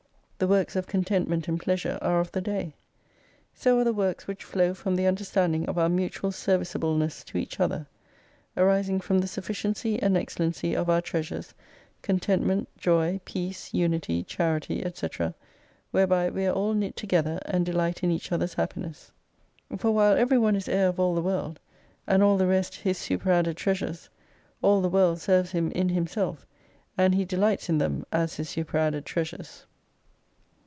The 0.43 0.47
works 0.47 0.75
of 0.75 0.87
contentment 0.87 1.47
and 1.47 1.59
pleasure 1.59 1.99
are 2.01 2.19
of 2.19 2.31
the 2.31 2.41
Day. 2.41 2.73
So 3.53 3.77
are 3.77 3.83
the 3.83 3.93
works 3.93 4.25
which 4.25 4.43
flow 4.43 4.73
from 4.73 4.95
the 4.95 5.05
understanding 5.05 5.67
of 5.69 5.77
our 5.77 5.87
mutual 5.87 6.31
serviceableness 6.31 7.23
to 7.25 7.37
each 7.37 7.59
other: 7.59 7.85
arising 8.57 9.01
from 9.01 9.19
the 9.19 9.27
sufficiency 9.27 10.01
and 10.01 10.17
excellency 10.17 10.75
of 10.75 10.89
our 10.89 10.99
treasures, 10.99 11.53
Contentment, 12.01 12.69
Joy, 12.75 13.19
Peace, 13.23 13.71
Unity, 13.71 14.23
Charity, 14.23 14.83
&c., 14.95 15.07
whereby 15.91 16.31
we 16.31 16.47
are 16.47 16.53
all 16.55 16.73
knit 16.73 16.95
together, 16.95 17.39
and 17.45 17.63
delight 17.63 18.01
in 18.03 18.09
each 18.09 18.31
others' 18.31 18.55
happiness. 18.55 19.11
For 19.77 19.91
while 19.91 20.17
every 20.17 20.39
one 20.39 20.55
is 20.55 20.67
Heir 20.67 20.87
of 20.87 20.99
all 20.99 21.13
the 21.13 21.21
"World, 21.21 21.59
and 22.07 22.23
all 22.23 22.37
the 22.37 22.47
rest 22.47 22.77
his 22.77 22.97
superadded 22.97 23.57
treasures, 23.57 24.09
all 24.63 24.81
the 24.81 24.89
World 24.89 25.21
serves 25.21 25.51
him 25.51 25.69
in 25.73 25.89
himself, 25.89 26.47
and 26.97 27.13
he 27.13 27.25
delights 27.25 27.69
iu 27.69 27.77
them 27.77 28.07
as 28.11 28.37
His 28.37 28.49
superadded 28.49 29.05
treasures. 29.05 29.67